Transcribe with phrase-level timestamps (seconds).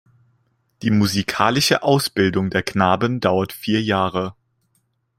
[0.81, 4.33] Die musikalische Ausbildung der Knaben dauert vier Jahre.